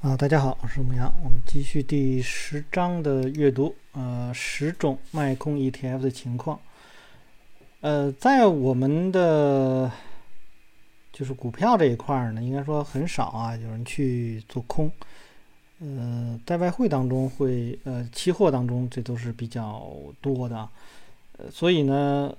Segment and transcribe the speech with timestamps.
[0.00, 3.74] 啊，大家好，我是牧羊，我们继续第十章的阅读。
[3.90, 6.60] 呃，十种卖空 ETF 的情况。
[7.80, 9.90] 呃，在我们的
[11.12, 14.88] 就是股票这一块呢，应该说很少啊，有人去做空。
[15.80, 20.68] 呃，在外汇当中会，呃，期货当中这都是比较多的。
[21.38, 22.32] 呃，所以呢，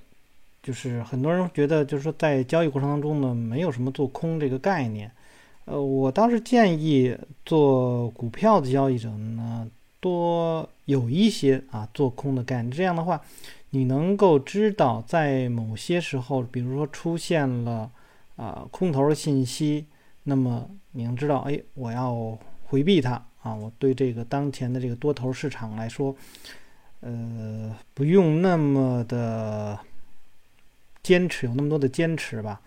[0.62, 5.12] 就是很多人觉得，就是说在交易过程当中呢，没有什么做空这个概念。
[5.70, 7.16] 呃，我倒是建议
[7.46, 9.70] 做股票的交易者呢，
[10.00, 12.68] 多有一些啊做空的概念。
[12.72, 13.20] 这样的话，
[13.70, 17.88] 你能够知道在某些时候，比如说出现了
[18.34, 19.86] 啊空头的信息，
[20.24, 23.54] 那么你能知道，哎，我要回避它啊。
[23.54, 26.12] 我对这个当前的这个多头市场来说，
[26.98, 29.78] 呃，不用那么的
[31.00, 32.60] 坚持，有那么多的坚持吧，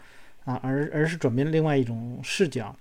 [0.46, 2.74] 啊，而而是转变另外一种视角。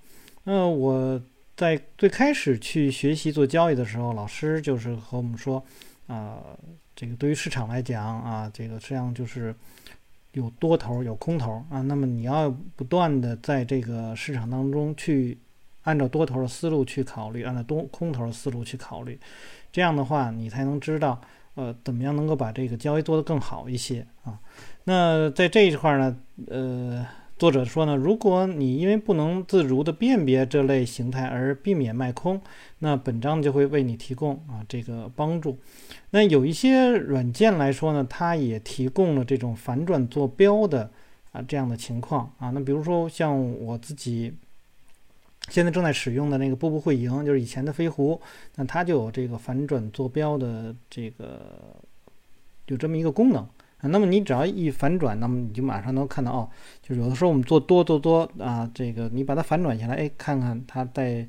[0.45, 1.21] 那我
[1.55, 5.63] 在最开始去学习做交易的时候，老师就是和我们说，
[6.07, 6.39] 啊，
[6.95, 9.55] 这个对于市场来讲啊，这个实际上就是
[10.33, 15.37] 有多头有空头啊，那么你要不断的在这个市场当中去
[15.83, 19.17] 按照多头的思路去考虑，按照多空头的思路去考虑，
[19.71, 21.21] 这样的话你才能知道，
[21.55, 24.37] 呃，怎么样能够把这个交易做得更好一些啊。
[24.83, 27.05] 那在这一块呢，呃。
[27.37, 32.39] 作者说呢，如果你因为不能自如的辨别这类形态而避免卖空，
[32.79, 35.57] 那本章就会为你提供啊这个帮助。
[36.11, 40.89] 那有一些软件来说呢，它也提供了这种反转坐标的
[41.31, 42.51] 啊这样的情况啊。
[42.51, 44.31] 那比如说像我自己
[45.49, 48.21] 现在正在使用的那个步步会赢，就是以前的飞狐，
[48.55, 51.75] 那它就有这个反转坐标的这个
[52.67, 53.45] 有这么一个功能。
[53.89, 56.49] 那么你只要一反转，那么你就马上能看到哦，
[56.81, 61.27] 就是有的时候我们做多做多啊，这个你把它反转下来，哎，看看它在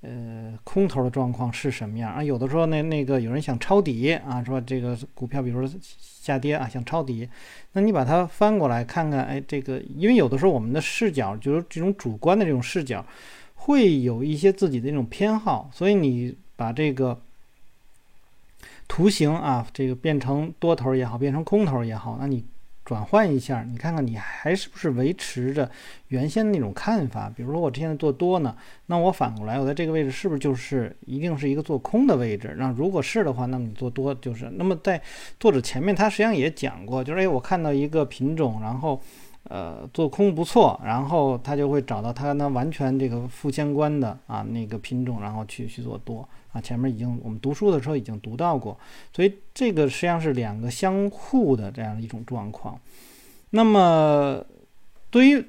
[0.00, 2.22] 呃空头的状况是什么样啊？
[2.22, 7.28] 有的时候那那个有人想抄底啊，说这个股票比如说下跌啊，想抄底，
[7.72, 13.04] 那你把它翻过来看看，哎，这个因为有的时候我们的视角就是这种主观的这种视角，
[13.54, 17.20] 会有一些自己的那种偏好，所以你把这个。
[18.92, 22.44] 图形啊，这个变成多头也好，变成空头也好，那你
[22.84, 25.70] 转换一下，你看看你还是不是维持着
[26.08, 27.32] 原先那种看法？
[27.34, 28.54] 比如说我现在做多呢，
[28.88, 32.54] 那我反过来，我在这个位置是不是就是一定是一个做空的位置？
[32.58, 34.50] 那如果是的话，那么你做多就是。
[34.56, 35.00] 那么在
[35.40, 39.00] 作者前面他实际上也讲过，就是哎，我看到一个品种，然后。
[39.54, 46.58] 呃，做空不错，然后他就会找到他呢完全这个负相关的啊那个品种，然后去去做多啊。
[46.58, 48.74] 前面已经我们读书的时候已经读到过，
[49.14, 52.80] 所以这个实际上是两个相互的这样一种状况。
[53.50, 54.42] 那么
[55.10, 55.44] 对于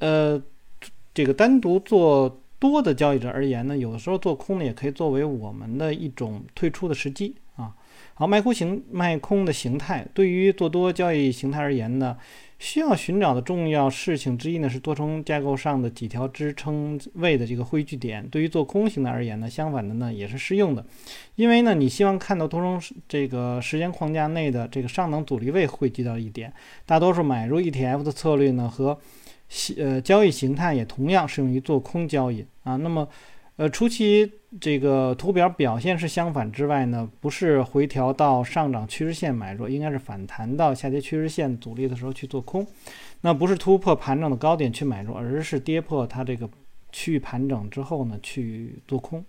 [0.00, 0.38] 呃
[1.14, 7.74] 这个单独做多的交易者而言呢，有的时候做空呢也可以作为我们的一种退出的时机啊。
[8.12, 12.18] 好，卖空形卖空的形态对于做多交易形态而言呢。
[12.60, 18.28] 需要寻找的重要事情之一呢，是多重架构上的几条支撑位的这个汇聚点。
[18.28, 20.84] 对于做空型的而言呢，相反的呢也是适用的，
[21.36, 22.78] 因为呢，你希望看到多重
[23.08, 26.52] 这个时间框架内的这个上等阻力位汇聚到一点。
[26.84, 28.96] 大多数买入 ETF 的策略呢和
[29.78, 32.76] 呃交易形态也同样适用于做空交易啊。
[32.76, 33.08] 那么。
[33.60, 42.66] 呃，除其这个图表表现是相反之外呢，不是回调到上涨趋势线买入，应该是反弹到下跌趋势线阻力的时候去做空。
[43.20, 46.48] 那不是突破盘整的高点去买入，而是跌破它这个
[46.90, 49.22] 区域盘整之后呢去做空。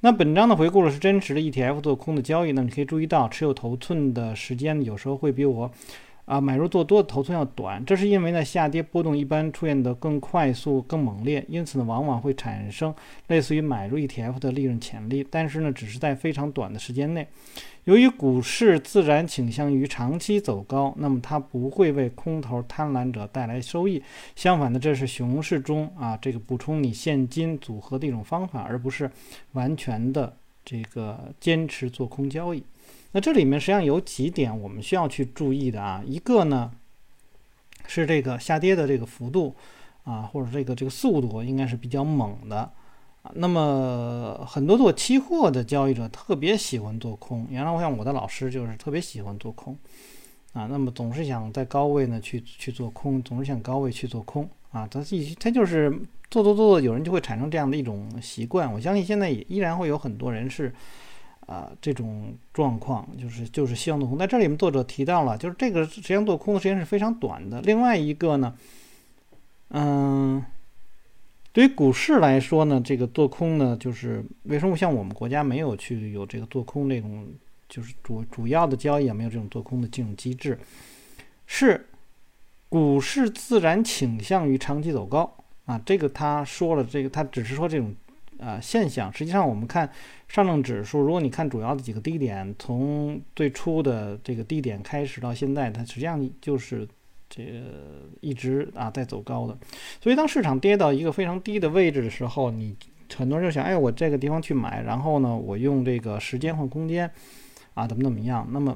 [0.00, 5.70] 那本章的回顾了是真实的 ETF 做空的交易，那你可以注意到持有头寸的时间有时候会比我。
[6.28, 12.94] 啊，买入做多的头寸要短，这是因为呢，下跌波动一般出现的更快速、更猛烈，因此呢，往往会产生
[13.28, 17.26] 类似于买入 ETF 的利润潜力，但是呢，只是在非常短的时间内。
[17.84, 24.02] 由于股市自然倾向于长期走高，那么它不会为空头贪婪者带来收益。
[24.36, 29.10] 相反的，这是熊市中啊，这个补充你现金组合的一种方法，而不是
[29.52, 32.62] 完全的这个坚持做空交易。
[33.12, 36.70] 那这里面实际上有几点我们需要去注意的啊，一个呢
[37.86, 39.56] 是这个下跌的这个幅度
[40.04, 42.70] 啊，或者这个这个速度应该是比较猛的
[43.22, 43.32] 啊。
[43.34, 49.74] 那么很多做期货的交易者特别喜欢做空，原来我想我的老师就是特别喜欢做空
[50.52, 55.90] 啊，那么总是想在高位呢去去做空，总是想高位去做空啊，他一他就是
[56.30, 58.70] 做做做做，有人就会产生这样的一种习惯。
[58.70, 60.70] 我相信现在也依然会有很多人是。
[61.48, 67.58] 啊，这种状况就是就是希望做空，在这里面作者提到了，就是这个实际上做空的时间是非常短的。
[67.62, 68.54] 另外一个呢，
[69.70, 70.44] 嗯，
[71.50, 77.26] 对于股市来说呢，这个做空呢，就是为什么像我们国家没有去有这个做空这种，
[77.66, 80.58] 就是主主要的交易也没有这种做空的这种机制，
[81.46, 81.86] 是
[82.68, 85.34] 股市自然倾向于长期走高
[85.64, 85.80] 啊。
[85.86, 87.94] 这个他说了，这个他只是说这种
[88.40, 89.12] 啊现象。
[89.12, 89.90] 实际上我们看
[90.28, 96.86] 上证指数，如果你看主要的几个低点，从最初的这个低点开始到现在，它实际上就是。
[97.30, 97.60] 这个
[98.22, 99.54] 一直啊在走高的，
[100.00, 102.74] 所以当市场跌到一个非常低的位置的时候，你
[103.14, 107.10] 很多人就想，哎，我这个地方去买，然后呢，我用这个时间换空间，
[107.74, 108.48] 啊，怎么怎么样？
[108.50, 108.74] 那么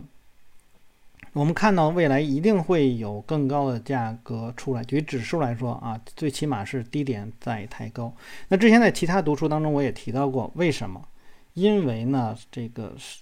[1.33, 4.85] 我们看到未来一定会有更高的价格出来。
[4.85, 8.15] 对于指数来说啊，最起码是低点在抬高。
[8.49, 11.03] 那之前在其他读书当中我也提到过，为什么？
[11.55, 13.21] 因为呢，这个是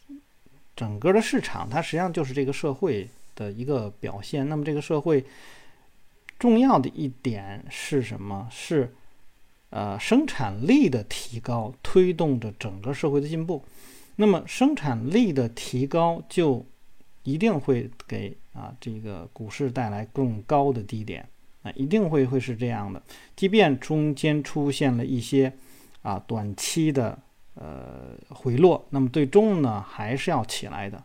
[0.74, 3.08] 整个的市场它实际上就是这个社会。
[3.36, 4.46] 的一个表现。
[4.50, 5.24] 那么，这个社会
[6.38, 8.46] 重要的一点是什么？
[8.50, 8.92] 是
[9.70, 13.64] 呃生产力的提高，推动着整个社会的进步。
[14.16, 16.66] 那么，生产力的提高就
[17.22, 21.26] 一定会给啊这个股市带来更高的低点
[21.62, 23.02] 啊，一定会会是这样的。
[23.36, 25.52] 即便中间出现了一些
[26.02, 27.18] 啊短期的
[27.54, 31.02] 呃回落，那么最终呢还是要起来的。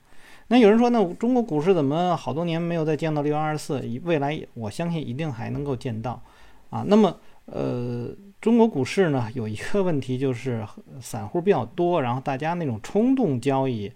[0.48, 3.84] 那有人说，那中国股市怎么好多年没有再见到六幺二四？
[4.04, 6.22] 未来我相信一定还能够见到，
[6.70, 10.64] 啊，那么呃，中国股市呢有一个问题就是
[11.02, 13.92] 散户比较多，然后大家那种冲动交易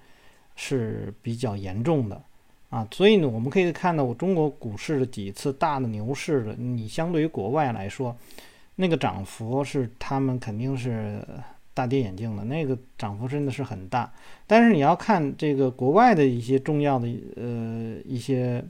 [0.59, 2.21] 是比较严重的，
[2.69, 8.13] 啊，所以呢我们可以看到我中国股市的几次大的牛市的，你相对于国外来说，
[8.75, 11.23] 那个涨幅是他们肯定是。
[11.71, 14.11] 大跌眼镜的那个涨幅真的是很大，
[14.45, 17.07] 但是你要看这个国外的一些重要的
[17.37, 18.61] 呃一些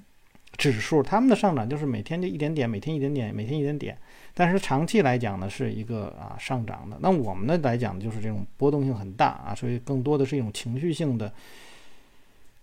[0.58, 3.98] 指数，他们的上涨就是每天就一点点，每天一点点，每天一点点，
[4.36, 7.00] 但是长期来讲呢是一个啊上涨的。
[7.02, 11.34] 那我们呢来讲就是这种波动性很大啊，所以更多的是一种情绪性的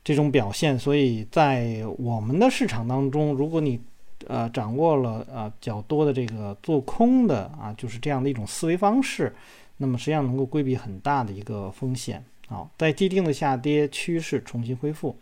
[0.06, 0.78] 这种表现。
[0.78, 3.80] 所以在我们的市场当中，如果你
[4.28, 9.34] 呃掌握了呃较多的这个做空的啊，就是这样的一种思维方式。
[9.78, 12.24] 那么实际上能够规避很大的一个风险。
[12.46, 15.16] 好，在既定的下跌趋势重新恢复。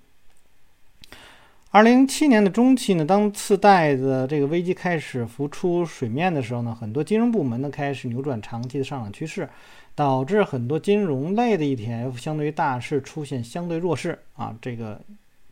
[1.71, 9.49] 二零零七年的中期呢，当次贷的这个危机开始浮出水面的时候呢，很多金融部门呢开始扭转长期的上涨趋势，
[9.95, 14.57] 导致很多金融类的 ETF 相对于大势出现相对弱势啊。
[14.61, 15.01] 这个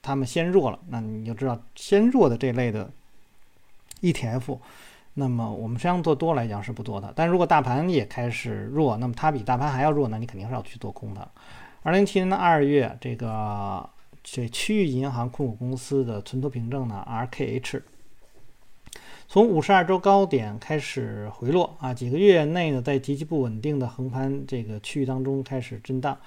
[0.00, 2.90] 他们先弱了，那你就知道先弱的这类的
[4.00, 4.58] ETF。
[5.14, 11.28] 那么我们实际上做多来讲是不多的，但如果大盘也开始弱，那么它比大盘还要弱，那你肯定是要去做空的。
[11.82, 13.86] 二零一七年的二月，这个
[14.22, 17.82] 这区域银行控股公司的存托凭证呢，RKH，
[19.32, 26.18] 从五十二周高点开始回落啊，几个月内呢，在极其不稳定的横盘这个区域当中开始震荡。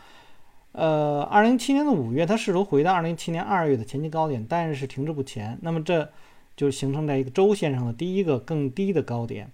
[0.72, 5.56] 呃，二零一七年的五月，它试图回到二零一七年二月的前期高点，但是停滞不前。
[5.62, 6.10] 那么这。
[6.56, 9.52] 就形成在一个周线上的第一个更低的高点，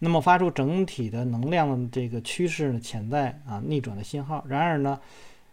[0.00, 4.44] 那么发出整体的能量的这个趋势呢潜在啊逆转的信号。
[4.48, 4.98] 然而呢，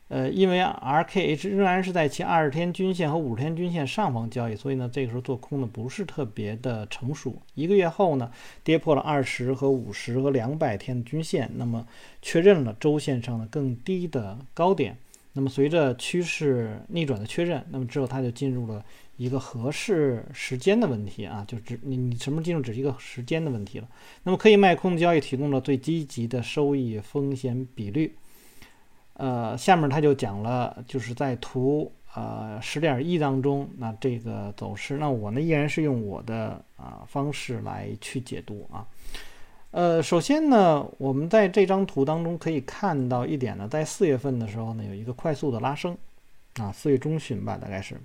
[0.09, 7.42] 呃，因为 RKH 仍然是在其二十天均线和五十天均线上方交易，所以呢，这个时候做空呢不是特别的成熟。
[7.56, 8.31] 一个月后呢，
[8.63, 11.86] 跌破了二十和五十和两百天的均线，那么
[12.21, 14.97] 确认了周线上的更低的高点。
[15.33, 18.83] 那么随着趋势逆转的确认，那么之后它就进入了。
[19.18, 23.87] 一个合适时间的问题啊，就只你你什么时候进入只是一个时间的问题了。
[24.21, 28.14] 那么可以卖空的交易提供了最积极的收益风险比率。
[29.47, 38.85] 呃，下面他就讲了，就是在图呃十点一当中，那这个走势，那我呢依然是用我的啊方式来去解读啊。
[39.71, 45.95] 呃，首先呢，我们在这张图当中可以看到一点呢，在四月份的时候呢，有一个快速的拉升
[46.56, 47.95] 啊，四月中旬吧，大概是。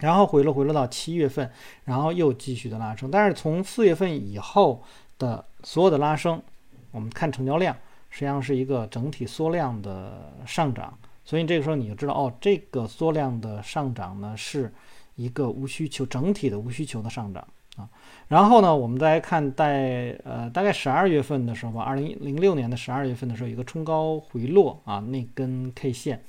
[0.00, 1.48] 然后回落回落到七月份，
[1.84, 3.10] 然后又继续的拉升。
[3.10, 4.82] 但是从四月份以后
[5.18, 6.42] 的所有的拉升，
[6.90, 7.76] 我们看成交量，
[8.12, 10.96] 实际上是一个整体缩量的上涨。
[11.24, 14.72] 所以这个时候你就知道，哦，这个缩量的上涨呢，是
[15.14, 17.88] 一个无需求整体的无需求的上涨啊。
[18.28, 26.22] 然后呢，我们再来看在呃大概十二月份的时候吧，二零零六年的十二月份的时候，一个冲高回落啊，那根 K 线。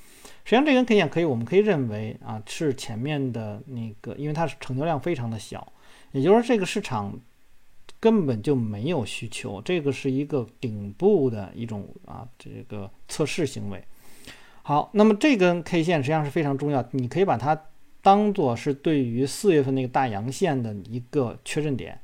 [0.44, 5.66] 实际上，这根 K 线可以，我们可以认为啊，是前面的那个，因为它是成交量非常的小，
[6.12, 7.18] 也就是说，这个市场
[8.04, 13.82] 根本就没有需求，这个是一个顶部的一种啊，这个测试行为。
[14.60, 17.58] 好，那么这根 K 线实际上是非常重要，你可以把它
[18.02, 21.98] 当做是对于四月份那个大阳线的一个确认点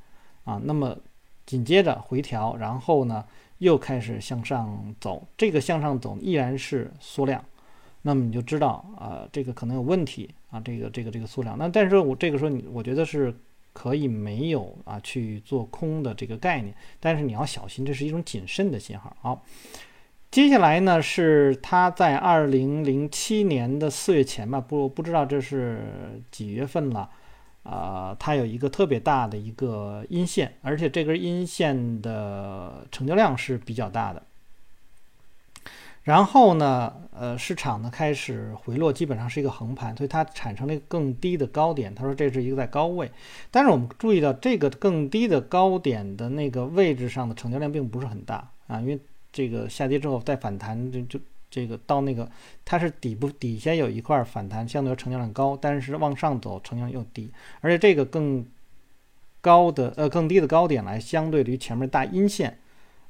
[0.44, 0.58] 啊。
[0.64, 0.96] 那么
[1.44, 3.22] 紧接着回调，然后呢
[3.58, 7.44] 又开始向上走，这个向上走依然是缩量，
[8.00, 11.58] 那么你就知道啊，这个可能有问题啊，这个这个这个缩量。
[11.58, 13.34] 那但是我这个时候你我觉得是
[13.72, 19.16] 可以没有啊去做空的这个概念，但是你要小心，这是一种谨慎的信号。
[19.20, 19.44] 好，
[20.30, 27.10] 接下来呢是它在二零零七年的四月前吧，不不知道这是几月份了。
[27.62, 34.22] 啊，它有一个特别大的一个阴线，而且这根阴线的成交量是比较大的。
[36.10, 41.94] 然后呢，呃，市场呢开始回落，基本上是一个横盘，所以它产生了一个更低的高点。
[41.94, 43.08] 他说这是一个在高位，
[43.52, 48.98] 但是我们注意到这个更低的高点的那个位置上的成交量并不是很大啊，因为
[49.30, 51.20] 这个下跌之后再反弹就就。
[51.52, 52.30] 这个到那个，
[52.64, 57.28] 它是底部底下有一块反弹，相对成交量高，但是往上走成交量又低，
[57.60, 58.46] 而且这个更
[59.40, 62.59] 高的呃更低的高点来，相对于前面大阴线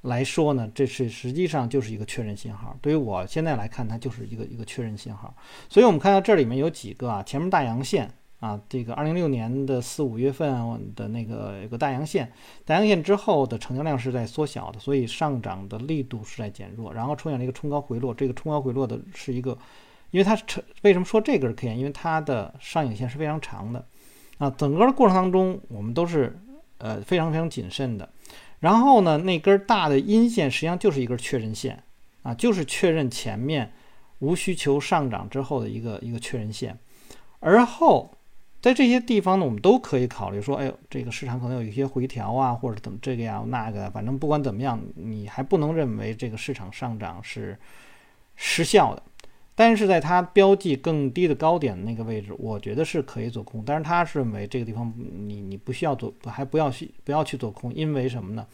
[0.03, 2.77] 来说呢，这是实际上就是一个确认信号。
[2.81, 5.35] 对于我现在来看，它就是一个一个确认信号。
[5.69, 8.11] 所以我们看到这里面有几个啊，前面大阳线。
[8.41, 12.33] 啊，这个二零六年的四五月份的那个有个大阳线，
[12.65, 18.15] 大阳线之后的成交量是在缩小的，所以上涨的力度是在减弱，然后出现了一个冲高回落。
[18.15, 19.51] 这个冲高回落的是一个，
[20.11, 20.43] 因为它是
[20.81, 21.79] 为什么说这根 K 线？
[21.79, 23.87] 因为它的上影线是非常长的
[24.39, 24.49] 啊。
[24.57, 26.35] 整个的过程当中，我们都是
[26.79, 28.09] 呃非常非常谨慎的。
[28.61, 31.83] 然后呢，那根大的阴线实际上就是一根确认线
[32.23, 33.73] 啊，就是确认前面
[34.21, 36.79] 无需求上涨之后的一个一个确认线，
[37.41, 38.15] 而后。
[38.63, 47.59] 在这些地方呢，我们都可以考虑说，哎呦，这个市场可能有一些回调啊，或者怎么这个呀那个，反正不管怎么样，你还不能认为这个市场上涨是
[48.37, 49.03] 失效的。
[49.61, 53.63] 但是在它标记更低的高点那个位置，我觉得是可以做空。
[53.67, 58.47] 但是他是认为这个地方你你不需要做，还不要去不要去做空，因为什么呢？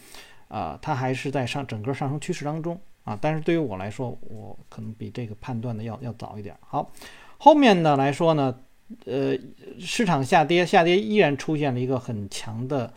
[0.48, 3.16] 啊，它还是在上整个上升趋势当中啊。
[3.20, 6.56] 但是对于我来说，我可能比这个判断的要要早一点。
[6.60, 6.90] 好，
[7.38, 8.58] 后面呢来说呢。
[9.04, 9.36] 呃，
[9.80, 12.94] 市场下跌，下跌依然出现了一个很强的，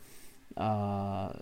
[0.54, 1.36] 呃，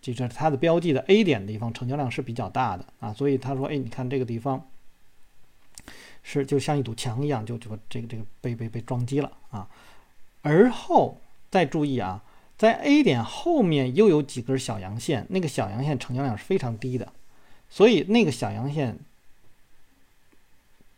[0.00, 4.66] 就是它的标记的 A 点的地方成交量是比较大的啊，所以他说，哎，你看这个地方
[6.22, 9.68] 是就像一堵墙一样，就就这个这个被被被撞击了啊。
[10.42, 12.22] 而后再注意啊，
[12.56, 17.12] 在 A 点后面又有几根小阳线，那个小阳线成交量是非常低的，
[17.68, 18.98] 所以那个小阳线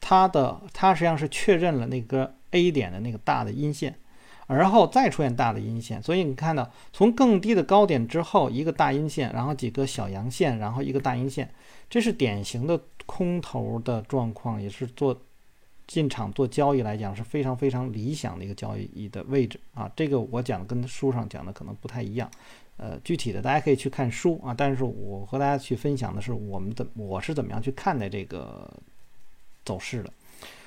[0.01, 2.35] 它的它实际上是确认了那根。
[2.55, 3.99] A 点的那个大的阴线，
[4.47, 11.49] 而后再出现大的阴线，所以你看到从更低的高点之后一个大阴线，然后几个小阳线，然后一个大阴线，
[11.89, 15.19] 这是典型的空头的状况，也是做
[15.87, 19.91] 进场做交易来讲是非常非常理想的一个交易的位置啊。
[19.95, 22.31] 这个我讲的跟书上讲的可能不太一样，
[22.77, 24.55] 呃，具体的大家可以去看书啊。
[24.57, 28.71] 但是我和大家去分享的是我们的我是怎么样去看待这个
[29.65, 30.13] 走势的。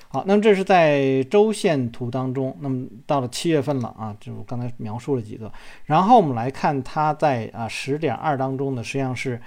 [0.08, 5.52] 好，那么这是在周线图当中，那么到了七月份了啊，就我刚才描述了几个，
[5.84, 9.40] 然后我们来看它在啊十点二当中呢，实际上是，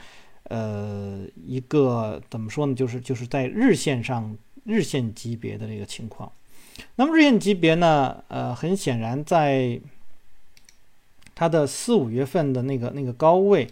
[0.44, 6.32] 呃，一个怎么说呢，就是就是在日线上日线级别的这个情况，
[6.96, 9.80] 那么日线级别呢，呃，很显然在
[11.34, 13.68] 它的四五月份的那个那个高位，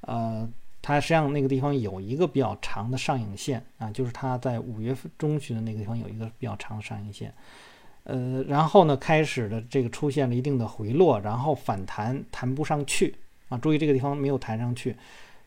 [0.00, 0.48] 呃。
[0.82, 7.32] 它实际上那个地方有一个比较长的上影线啊，就是它在五月份中旬的那个地方有一个比较长的上影线，
[8.04, 13.14] 呃，然后呢开始的这个出现了一定的回落，然后反弹弹不上去
[13.48, 14.96] 啊，注意这个地方没有弹上去，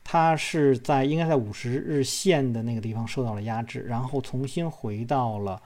[0.03, 5.61] 它是在应该在五十日线的那个地方受到了压制，然后重新回到了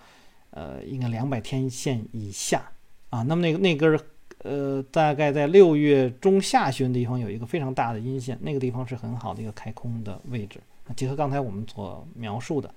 [0.52, 2.72] 呃应该两百天线以下
[3.10, 4.00] 啊，那么那个那根。
[4.44, 10.60] 呃，大概在六月中下旬的地方有一个非常大的阴线，那个地方是很好的一个开空的位置。
[10.96, 12.74] 结合刚才我们所描述的，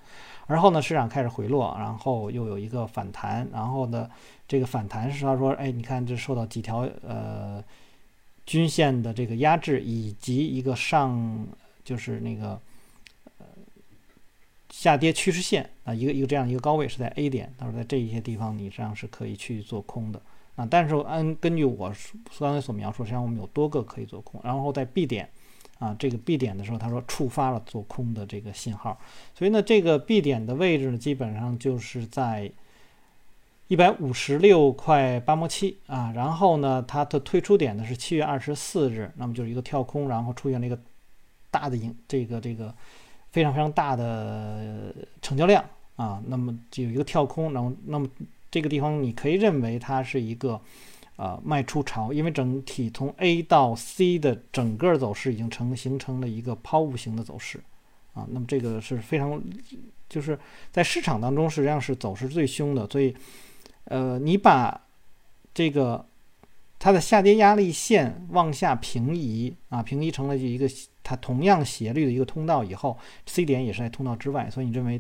[0.47, 4.11] 而后呢，市场开始回落，然后又有一个反弹，然后呢，
[4.49, 7.62] 这个反弹是他说，哎，你看这受到几条呃
[8.47, 11.47] 均线的这个压制，以及一个上
[11.85, 12.61] 就是那个
[13.38, 13.47] 呃
[14.71, 20.21] 下跌趋势线啊，一个一个这样一个高位是在 A 点，他说在这一些地方你实际上是可以去做空的。
[20.61, 21.90] 啊，但是按根据我
[22.38, 25.26] 刚才所描述，实际上我们有多个可以做空，然后在 B 点，
[25.79, 29.00] 啊，这个 B 点的时候，他说触发了做空的这个信号，
[29.35, 32.52] 所以呢，这个 B 点的位置呢，基本上就是在
[33.69, 40.79] 一百五十六块八毛七啊，然后呢，它的退出点呢是七月二十四日，那么就是一个跳空，然后出现了一个
[41.50, 42.75] 大的影，这个这个
[43.31, 45.64] 非常非常大的成交量
[45.97, 48.07] 啊，那么就有一个跳空，然后那么。
[48.50, 50.61] 这个地方你可以认为它是一个，
[51.16, 57.61] 呃卖出潮，因为整体从 A 到 C 的整个走势已经成形成了一个抛物型的走势
[58.14, 58.26] 啊。
[58.30, 59.40] 那么这个是非常
[60.09, 60.38] 就是
[60.71, 63.14] 在市场当中实际上是走势最凶的，所以
[63.85, 64.80] 呃你把
[65.54, 66.04] 这个。
[66.83, 70.66] 它的下跌压力线往下平移啊，平移成了一个
[71.02, 74.99] 它同样斜率的一个通道以后，C 点也是在通道之外，所以你认为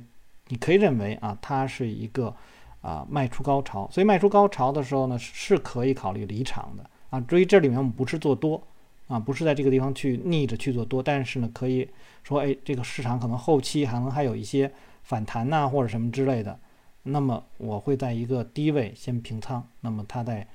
[0.48, 2.36] 你可以认为啊，它是一个
[2.80, 7.20] 啊卖出高潮，所以卖出高潮的时候呢，是可以考虑离场的啊。
[7.20, 8.62] 至于这里面我们不是做多
[9.08, 11.88] 啊，不是在这个地方去逆着去做多，但是呢，可以
[12.22, 14.72] 说哎，这个市场可能后期可能还有一些
[15.02, 16.58] 反弹呐或者什么之类的，
[17.02, 20.46] 那么我会在一个低位先平仓，那么它在。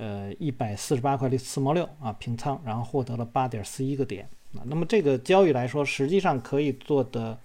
[0.00, 4.62] 呃，一百四十八块四毛六啊，平仓，然后获得了八点四一个点啊。
[4.66, 7.36] 那么这个交易来说，实际上可以做的，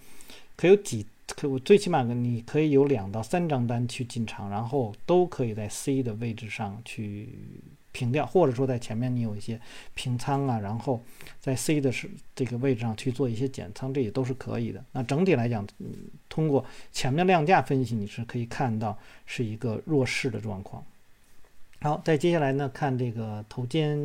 [0.56, 7.30] 可有几，可我最起码你可以有两到三张单去进场，然后都可以在 C 的位置上去
[7.92, 9.60] 平掉，或者说在前面你有一些
[9.94, 11.02] 平仓啊，然后
[11.40, 14.84] 在 C 的是这个位置上去做一些减仓，这也都是可以的。
[14.92, 15.66] 那整体来讲，
[16.28, 20.84] 通过前面量价分析，你是可以看到是一个弱势的状况。
[21.82, 23.98] 好，再接下来呢，看这个头肩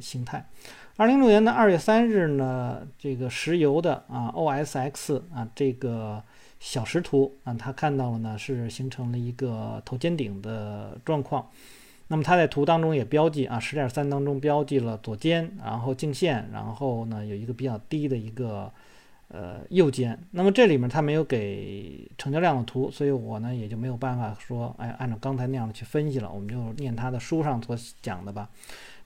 [0.00, 0.48] 形态。
[0.96, 6.22] 二零六年的二月三日呢，这个石油的啊 OSX 啊这个
[6.64, 11.46] 小时图啊，他看到了呢是形成了一个头肩顶的状况。
[12.08, 18.72] 那么他在图当中也标记啊十点三当中标记了左肩，然后颈线，然后呢有一个比较低的一个。
[19.28, 28.48] 呃，右肩，那么这里面他没有给成交量的图，所以我呢也就没有办法说，哎，按照刚才那样的去分析了，我们就念他的书上所讲的吧。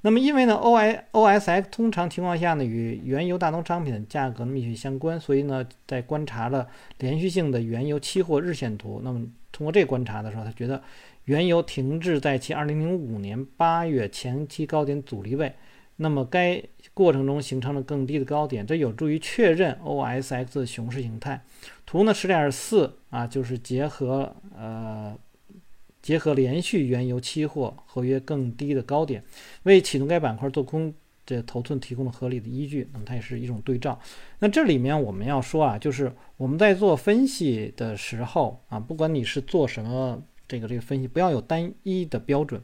[0.03, 10.81] 那么因为呢，O I O S X 通常情况下呢与原油大宗商品价格密切相关，所以呢在观察了连续性的原油期货日线图，那么通过这观察的时候，他觉得
[11.25, 15.53] 原油停滞在其2005年8月前期高点阻力位。
[16.01, 16.63] 那么该
[16.95, 21.43] 过程中形成了更低的高点，这有助于确认 OSX 的熊市形态。
[21.85, 25.13] 图呢十点四啊，就是结合呃
[26.09, 29.23] 结合连续原油期货合约更低的高点，
[29.65, 30.91] 为启动该板块做空
[31.27, 32.89] 的头寸提供了合理的依据。
[32.95, 34.01] 那么它也是一种对照。
[34.39, 42.59] 那这里面我们要说啊，就是我们在做分析的时候啊，不管你是做什么这个这个分析，不要有单一的标准，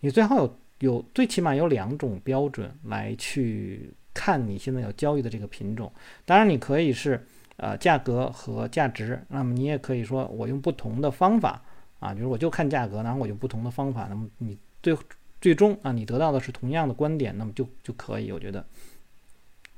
[0.00, 0.56] 你最好有。
[0.80, 5.92] 有最起码有两种标准来去看你现在要交易的这个品种，
[6.24, 7.22] 当然你可以是
[7.58, 11.62] 呃价格和价值，那么你也可以说我用不同的方法
[12.00, 14.96] 啊，比如我就看价格，然后我就不同的方法，那么你最
[15.40, 18.64] 最终啊你得到的是同样的观点，那么就就可以，我觉得，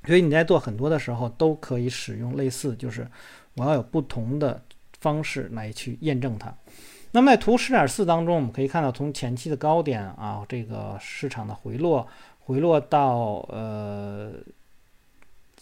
[0.07, 3.07] 所以你在做很多的时候都可以使用类似，就是
[3.55, 4.63] 我要有不同的
[5.01, 6.55] 方式来去验证它。
[7.15, 12.09] 那么在图十点四当中，我们可以看到，从前期的高点啊，这个市场的回落，
[12.41, 14.33] 回落到呃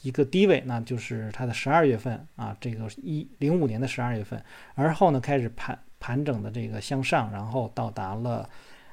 [0.03, 4.40] 一个低位，那就是它的十二月份啊，这个一零五年的十二月份，
[4.77, 8.48] 而后呢开始盘盘整的这个向上，然后到达了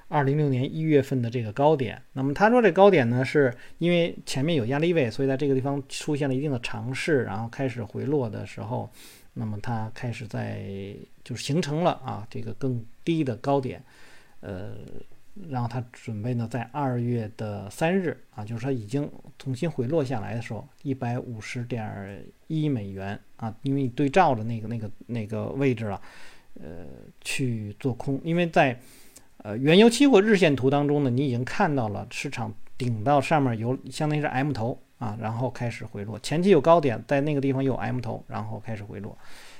[0.09, 1.99] 二零六年一月份的这个高点。
[2.13, 8.87] 那么他说这高点呢，是因为前面有压力位，所以在这个地方出现了一定的尝试，然后开始回落的时候。
[9.39, 13.79] 那么它开始在就是形成了啊这个更低的高点，
[14.39, 14.77] 呃，
[15.47, 26.01] 然后它准备呢在二月的三日啊，就是说已经重新回落下来的时候，一百五十点一美元啊，因为你对照着那个那个那个位置了，
[26.61, 26.85] 呃，
[27.21, 28.79] 去做空，因为在
[29.37, 34.79] 呃原油期货日线图当中呢，你已经看到了市场顶到上面有相当于是 M 头。
[34.97, 39.15] 啊，然后开始回落，前期有高点，在那个地方有 M 头，然后开始回落，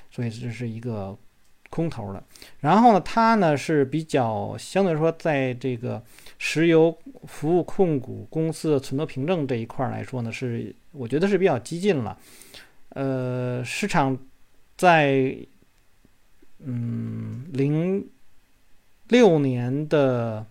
[0.09, 1.15] 所以这是一个
[1.69, 2.23] 空头的。
[2.59, 6.03] 然后呢，它呢是比较相对来说，在这个
[6.39, 12.17] 石油服务控股公司的存托凭证这一块来说呢，是我觉得是比较激进了。
[12.89, 14.17] 呃，市场
[14.75, 15.37] 在
[16.59, 18.09] 嗯零
[19.07, 20.45] 六年的。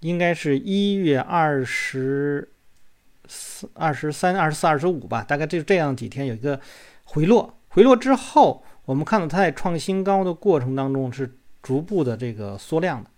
[0.00, 2.48] 应该是一月二十
[3.28, 6.58] 四、二十三、二十四、二十五吧，大概就这样几天有一个
[7.04, 7.58] 回落。
[7.68, 13.10] 回落之后，我们看到它在创新高的过程当中是逐步的这个缩量的，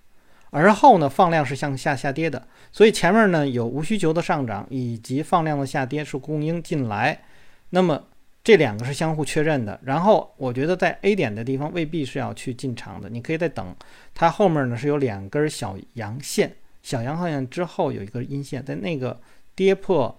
[0.51, 2.49] 而后呢放量是向下下跌的。
[2.73, 7.23] 所以前面呢有无需求的上涨以及放量的下跌是供应进来，
[7.71, 8.03] 那么
[8.45, 9.79] 这两个是相互确认的。
[9.83, 13.75] 然后我觉得在 A 点的地方未必是要去进场的，你可以再等。
[14.15, 16.55] 它后面呢是有两根小阳线。
[16.83, 19.21] 小阳线之后有一个阴线，在那个
[19.55, 20.13] 跌破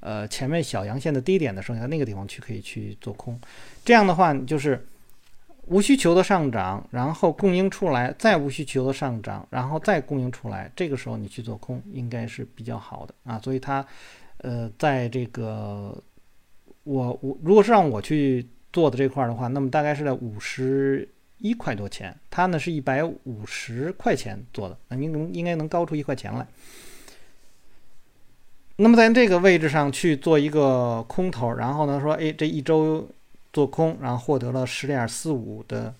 [0.00, 3.40] 呃前面小阳线的低点的时候，在那个地方去可以去做空。
[3.84, 4.84] 这样的话，就是
[5.66, 13.38] 无需求的上涨，然后供应出来，再无需求的上涨，然后再供应出来，这个时候你去做空应该是比较好的啊。
[13.38, 13.86] 所以它，
[14.38, 15.96] 呃，在这个
[16.88, 26.46] 我我如果是让我去做的这块的话，那么大概是在五十一块多钱，它呢是一百五十块钱做的，那您能应该能高出一块钱来。
[28.76, 33.08] 那么在这个位置上去做一个空头，然后呢说，哎，这一周。
[33.50, 35.92] 做空，然后获得了十点四五的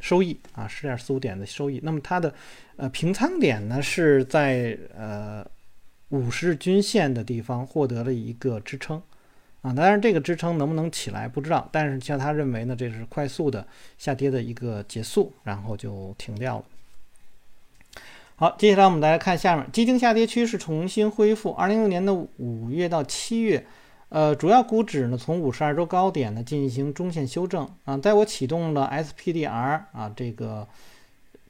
[0.00, 1.78] 收益啊，十点四五点的收益。
[1.84, 2.34] 那么它的
[2.76, 5.46] 呃平仓点呢是在呃
[6.08, 9.00] 五十日均线的地方获得了一个支撑
[9.62, 16.64] 啊，当然这个支撑能不能起来不知道，但是像他认为呢，这是快速的下跌的一个结束，然后就停掉了。
[18.36, 21.52] 好，接下来我们来看下面，基金下跌趋势重新恢复。
[21.52, 23.66] 二零一六年的五月到七月。
[24.08, 29.48] 呃，主要股指呢从五十二周高点呢进行中线修正啊，在我启动了 SPDR
[29.90, 30.68] 啊这个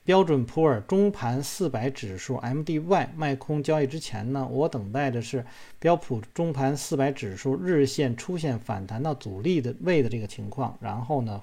[0.05, 5.45] 标准普尔中盘四百指数 MDY 卖空交易之前呢，我等待的是
[5.79, 11.43] 标普中盘四百指数日线出现反弹到阻力的位的这个情况，然后呢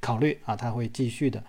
[0.00, 1.42] 考虑啊它会继续的。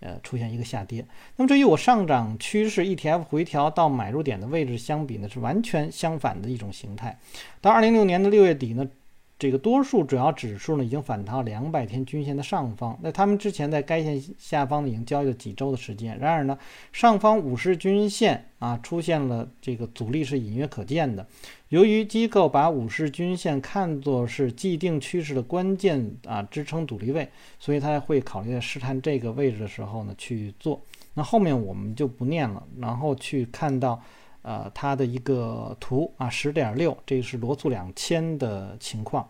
[0.00, 1.06] 呃，出现一个下跌。
[1.36, 7.18] 那么，这与我上涨趋势 ETF 回调到买入点的位置相比呢，是完全相反的一种形态。
[7.62, 8.86] 到二零六年的六月底呢。
[9.36, 16.16] 这个多数主要指数呢已经反弹到两百天均线的上方，那他们之前在该线下方呢已经交易了几周的时间。
[16.18, 16.56] 然而呢，
[16.92, 21.26] 上方五十均线啊出现了这个阻力是隐约可见的。
[21.70, 30.80] 由于机构把五十均线看作是既定趋势的关键啊支撑阻力位，所以他会考虑在试探这个位置的时候呢去做。
[31.14, 34.00] 那后面我们就不念了，然后去看到。
[34.44, 39.26] 呃，它的一个图啊，十点六，这个是罗素两千的情况。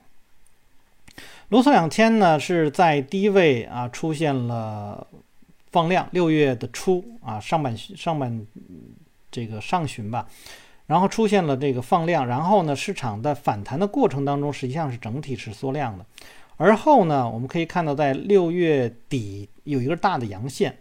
[1.51, 5.07] 罗素两千呢是在低位啊出现了
[5.71, 8.45] 放量，六月的初啊上半上半
[9.31, 10.27] 这个上旬吧，
[10.87, 16.05] 然后出现了这个放量，然后呢市场的反弹的过程当中实际上是整体是缩量的，
[16.57, 20.77] 而后呢我们可以看到在六月底有一个大的阳线，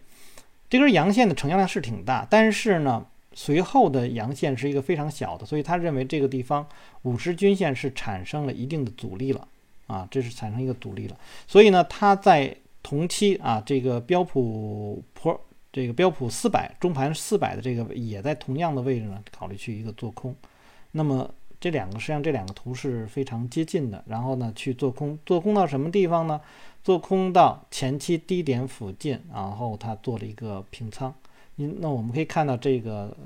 [0.68, 3.06] 这根阳线的成交量是挺大，但是呢。
[3.34, 6.66] 随后的阳线是一个非常小的，所以他认为这个地方
[7.02, 9.46] 五十均线是产生了一定的阻力了
[9.88, 11.16] 啊，这是产生一个阻力了。
[11.46, 15.38] 所以呢，他在同期啊，这个标普普
[15.72, 20.34] 这个标普四百中盘四百的这个也在同样的位置呢，考虑去一个做空。
[20.92, 21.28] 那么
[21.60, 26.40] 这两个实际上这两个图是非常接近的，然后呢去做空，做空到什么地方呢？
[26.84, 31.12] 做空到前期低点附近，然后他做了一个平仓。
[31.56, 33.16] 您那我们可以看到这个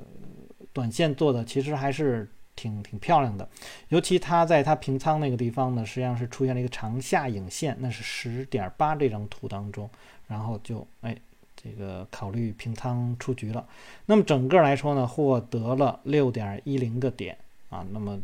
[0.71, 3.47] 短线做的其实还是挺挺漂亮的，
[3.87, 9.89] 尤其它在它平仓那个地方呢，实际上是出现了一个长下影线，那是十点八这张图当中，
[10.27, 11.15] 然后就哎
[11.55, 13.65] 这个考虑平仓出局了。
[14.05, 17.37] 那么整个来说呢，获得了六点一零个点
[17.69, 18.19] 啊，那么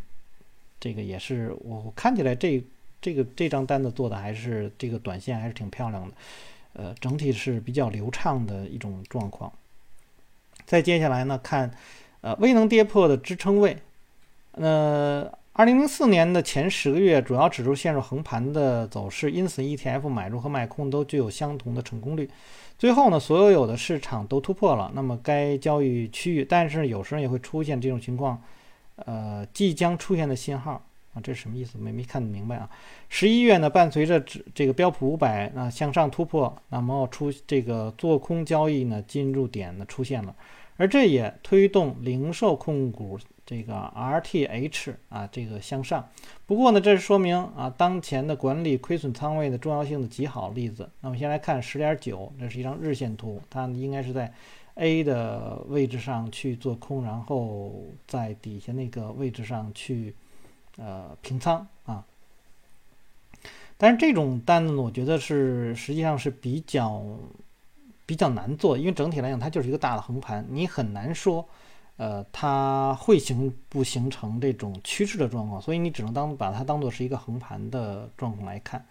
[0.79, 2.61] 这个也是我看起来这
[3.01, 6.15] 这个这张单子做的还是这个短线还是挺漂亮的，
[6.73, 9.51] 呃，整体是比较流畅的一种状况。
[10.65, 11.71] 再接下来呢，看，
[12.21, 13.77] 呃，未能跌破的支撑位。
[14.53, 22.29] 那二零零四年的前十个月，主要指数陷入横盘的走势，因此 ETF 买入和卖空都具有相同的成功率。
[22.77, 28.41] 最后呢，所有的市场都突破了，那么该交易区域，但是有时候也会出现这种情况，
[28.95, 31.79] 呃，即将出现的信号啊，这是什么意思？
[31.79, 32.69] 没没看明白啊。
[33.09, 40.35] 十一月呢，伴随着指这个标普五百啊向上突破，那么出这个做空交易呢进入点呢出现了。
[40.77, 46.05] 而这也推动零售控股这个 RTH 啊这个向上。
[46.45, 50.89] 不过呢，这是说明啊当前的管理亏损仓位的重要性的极好例子。
[50.99, 54.29] 那么先来看十点九，这是一张日线图，它应该是在
[54.73, 60.13] A 的位置上去做空，然后在底下那个位置上去
[60.77, 62.05] 呃平仓啊。
[63.77, 67.03] 但是这种单子呢，我觉得是实际上是比较。
[68.07, 71.43] 比较难做，因为整体来讲，它就是一个大的横盘，你很难说，
[71.97, 78.85] 呃，它会形不形成这种趋势的状况，所以你只能当把它当做是一个横盘的状况来看。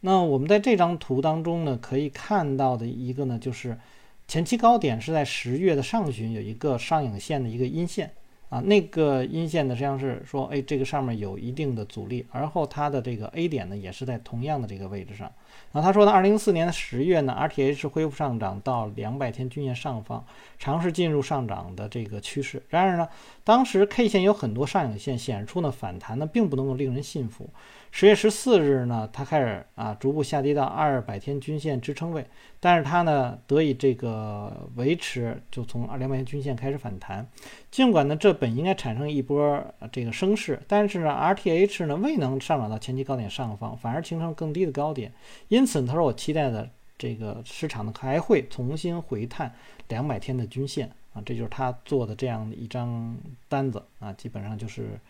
[0.00, 3.78] 那我们在这张图当中呢，可以看到的一个呢，就是
[4.26, 8.10] 前期高点是在十月的上旬有一个上影线的一个阴线
[8.48, 15.30] 啊，那个阴线呢，实际上是说，哎，这个上面有一定的阻力，而后它的这个 A 点呢，也是在同样的这个位置上。
[15.72, 20.24] 然后他说呢，二零一四年的十月呢，RTH 恢复上涨到两百天均线上方，
[20.58, 22.62] 尝试进入上涨的这个趋势。
[22.68, 23.08] 然而呢，
[23.42, 27.50] 当时 K 线有很多上影线，显示出呢反弹呢并不能够令人信服。
[27.90, 32.26] 十月十四日呢，它开始啊逐步下跌到二百天均线支撑位，
[32.60, 37.26] 但是它呢得以这个维持，就从二两百天均线开始反弹。
[37.70, 45.10] 尽管呢这本应该产生一波这个升势，但是呢 RTH 呢未能上涨到前期高点上方，反而形成更低的高点。
[45.48, 46.68] 因此他说我期待的
[46.98, 49.54] 这个市场呢还会重新回探
[49.88, 53.16] 两百天的均线啊，这就是他做的这样的一张
[53.48, 55.00] 单子啊，基本上就是。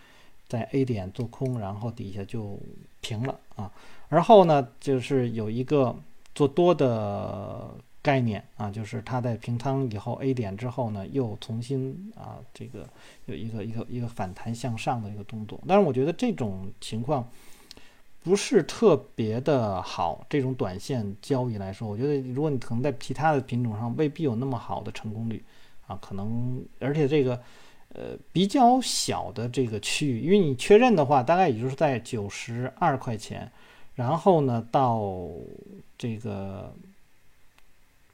[0.49, 2.59] 在 A 点做空，然后底下就
[3.01, 3.71] 平了啊。
[4.09, 5.95] 而后呢，就是有一个
[6.35, 12.89] 做多的概念啊，就是它在平仓以后 A 点之后呢，又重新啊这个
[13.25, 15.61] 有一个一个一个反弹向上的一个动作。
[15.67, 17.29] 但是我觉得这种情况
[18.23, 20.25] 不是特别的好。
[20.31, 25.45] 这种短线交易来说，我觉得如果你可能在其他的品种上未必有那么好的成功率
[25.89, 27.43] 啊，可能而且这个。
[27.95, 33.51] 呃，比较小的这个区域，因为你确认的话，大概也就是在九十二块钱，
[33.95, 35.31] 然后呢到
[35.97, 36.75] 这个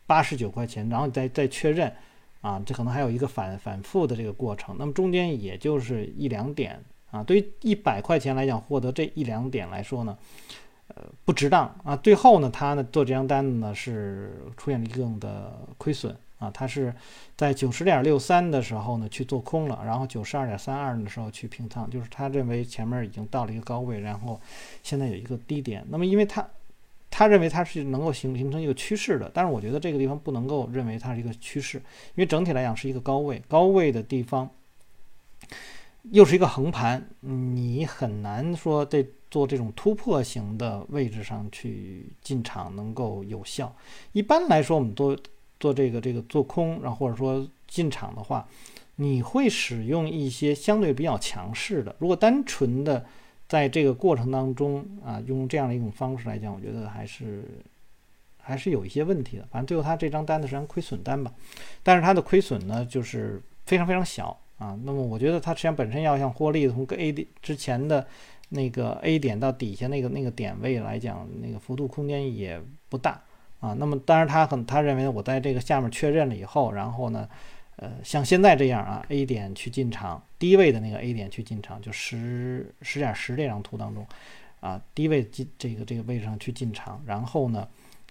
[0.06, 1.92] 八十九块钱，然后再再确认，
[2.42, 4.76] 啊，这可能还有一个反反复的这个过程。
[4.78, 6.80] 那么中间也就是一两点
[7.10, 10.16] 啊，对于一百块钱来讲，获得这一两点来说呢，
[10.88, 11.96] 呃，不值当啊。
[11.96, 16.16] 最后呢，他呢做这张单子呢是出现了一定的亏损。
[16.42, 16.92] 啊，它是
[17.36, 24.40] 在九十点六三的时候呢去做空了，然后九十二点三二的时候去平仓，就是他认为前面已经到了一个高位，然后
[24.82, 25.86] 现在有一个低点。
[25.88, 26.44] 那么，因为他
[27.08, 34.50] 他认为它是能够形形成一个趋势的，但是我觉得这个地方不能够认为它是一个趋势，因为整体来讲是一个高位，高位的地方
[36.10, 43.72] 又是一个横盘，你很难说在做这种突破型的位置上去进场能够有效。
[44.10, 45.16] 一般来说，我们都。
[45.62, 48.44] 做这个这个做空，然后或者说进场的话，
[48.96, 51.94] 你会使用一些相对比较强势的。
[52.00, 53.06] 如果单纯的
[53.46, 57.44] 在这个过程当中啊，用这样的一种方式来讲，我觉得还是
[58.38, 59.46] 还是有一些问题的。
[59.52, 61.32] 反正最后他这张单子是张亏损单吧，
[61.84, 64.76] 但是它的亏损呢就是非常非常小啊。
[64.82, 68.04] 那么我觉得它实际上本身要像获利从 A 点之前的
[68.48, 73.22] 那个 A 点到底下那个那个点位来讲，那个幅度空间也不大。
[73.62, 77.28] 啊，那么当然他很他认为我在这个下面确认了以后，然后呢，
[77.76, 84.04] 呃，像现在这样啊，A 点去进场，低位的那个 A 点去进场，就十十点十这张图当中，
[84.58, 87.68] 啊，低位进这个这个位置上去进场，然后呢，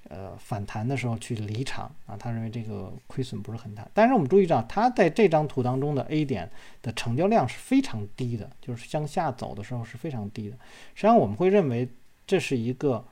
[0.08, 3.86] 呃，反弹的时候去离场啊，他认为这个亏损不是很大。
[3.94, 6.50] 但是我们注意到，他在这张图当中的 A 点
[6.82, 10.56] 的成交量是非常低的，就是向下走的时候是非常低的。
[10.96, 11.90] 实际上我们会认为
[12.26, 13.04] 这是一个，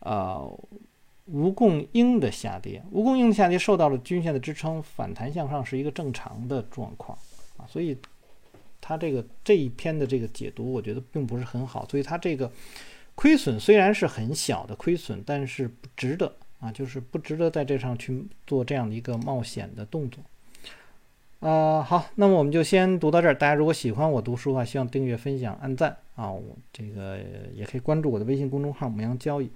[0.00, 0.58] 呃。
[1.30, 7.16] 无供应的下跌，无供应的下跌受到了均线的支撑，反弹向上是一个正常的状况
[7.58, 7.96] 啊，所以
[8.80, 11.86] 它这个这一篇的这个解读，我觉得并不是很好。
[11.88, 12.50] 所以它这个
[13.14, 20.22] 亏损虽然是很小的亏损，但是不值得啊，就是不值得在这上去做这样的一个冒险的动作。
[21.40, 23.34] 呃，好，那么我们就先读到这儿。
[23.34, 27.18] 大家如果喜欢我读书的话，希望订阅、分享、按赞啊，我这个
[27.54, 29.50] 也可以关注我的微信公众号“牧羊交易”。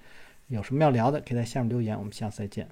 [0.52, 1.98] 有什么要聊的，可以在下面留言。
[1.98, 2.68] 我们下次再见。